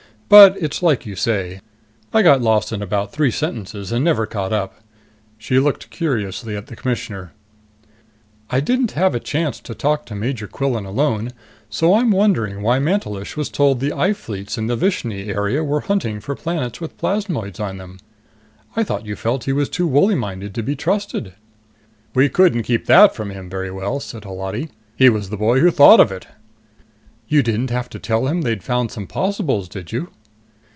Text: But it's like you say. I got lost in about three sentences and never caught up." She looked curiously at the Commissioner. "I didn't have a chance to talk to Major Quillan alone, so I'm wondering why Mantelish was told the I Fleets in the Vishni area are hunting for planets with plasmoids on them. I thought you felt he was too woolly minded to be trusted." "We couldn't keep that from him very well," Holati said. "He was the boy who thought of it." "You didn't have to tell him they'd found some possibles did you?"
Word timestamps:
But 0.31 0.55
it's 0.63 0.81
like 0.81 1.05
you 1.05 1.17
say. 1.17 1.59
I 2.13 2.21
got 2.21 2.41
lost 2.41 2.71
in 2.71 2.81
about 2.81 3.11
three 3.11 3.31
sentences 3.31 3.91
and 3.91 4.05
never 4.05 4.25
caught 4.25 4.53
up." 4.53 4.79
She 5.37 5.59
looked 5.59 5.89
curiously 5.89 6.55
at 6.55 6.67
the 6.67 6.75
Commissioner. 6.77 7.33
"I 8.49 8.61
didn't 8.61 8.91
have 8.91 9.13
a 9.13 9.19
chance 9.19 9.59
to 9.59 9.75
talk 9.75 10.05
to 10.05 10.15
Major 10.15 10.47
Quillan 10.47 10.85
alone, 10.85 11.31
so 11.69 11.95
I'm 11.95 12.11
wondering 12.11 12.61
why 12.61 12.79
Mantelish 12.79 13.35
was 13.35 13.49
told 13.49 13.81
the 13.81 13.91
I 13.91 14.13
Fleets 14.13 14.57
in 14.57 14.67
the 14.67 14.77
Vishni 14.77 15.27
area 15.27 15.61
are 15.65 15.79
hunting 15.81 16.21
for 16.21 16.33
planets 16.33 16.79
with 16.79 16.97
plasmoids 16.97 17.59
on 17.59 17.75
them. 17.75 17.99
I 18.73 18.85
thought 18.85 19.05
you 19.05 19.17
felt 19.17 19.43
he 19.43 19.51
was 19.51 19.67
too 19.67 19.85
woolly 19.85 20.15
minded 20.15 20.55
to 20.55 20.63
be 20.63 20.77
trusted." 20.77 21.33
"We 22.15 22.29
couldn't 22.29 22.63
keep 22.63 22.85
that 22.85 23.13
from 23.13 23.31
him 23.31 23.49
very 23.49 23.69
well," 23.69 23.99
Holati 23.99 24.67
said. 24.67 24.71
"He 24.95 25.09
was 25.09 25.29
the 25.29 25.35
boy 25.35 25.59
who 25.59 25.71
thought 25.71 25.99
of 25.99 26.09
it." 26.09 26.27
"You 27.27 27.43
didn't 27.43 27.69
have 27.71 27.89
to 27.89 27.99
tell 27.99 28.27
him 28.27 28.43
they'd 28.43 28.63
found 28.63 28.91
some 28.91 29.07
possibles 29.07 29.67
did 29.67 29.91
you?" 29.91 30.09